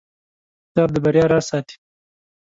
[0.67, 1.75] کتاب د بریا راز ساتي.